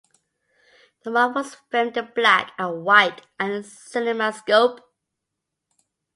"The 1.03 1.11
Mark" 1.11 1.35
was 1.35 1.53
filmed 1.69 1.95
in 1.95 2.11
black 2.15 2.53
and 2.57 2.83
white 2.83 3.21
and 3.39 3.63
Cinemascope. 3.63 4.79